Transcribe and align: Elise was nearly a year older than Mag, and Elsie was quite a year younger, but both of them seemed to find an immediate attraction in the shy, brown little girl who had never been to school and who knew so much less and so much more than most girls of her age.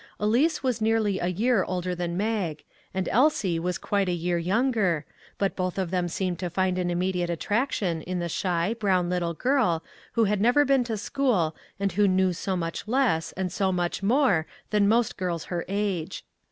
Elise 0.19 0.63
was 0.63 0.81
nearly 0.81 1.19
a 1.19 1.27
year 1.27 1.63
older 1.63 1.93
than 1.93 2.17
Mag, 2.17 2.63
and 2.91 3.07
Elsie 3.09 3.59
was 3.59 3.77
quite 3.77 4.09
a 4.09 4.11
year 4.11 4.39
younger, 4.39 5.05
but 5.37 5.55
both 5.55 5.77
of 5.77 5.91
them 5.91 6.07
seemed 6.07 6.39
to 6.39 6.49
find 6.49 6.79
an 6.79 6.89
immediate 6.89 7.29
attraction 7.29 8.01
in 8.01 8.17
the 8.17 8.27
shy, 8.27 8.73
brown 8.73 9.11
little 9.11 9.35
girl 9.35 9.83
who 10.13 10.23
had 10.23 10.41
never 10.41 10.65
been 10.65 10.83
to 10.85 10.97
school 10.97 11.55
and 11.79 11.91
who 11.91 12.07
knew 12.07 12.33
so 12.33 12.57
much 12.57 12.87
less 12.87 13.31
and 13.33 13.51
so 13.51 13.71
much 13.71 14.01
more 14.01 14.47
than 14.71 14.87
most 14.87 15.17
girls 15.17 15.43
of 15.43 15.49
her 15.49 15.65
age. 15.67 16.25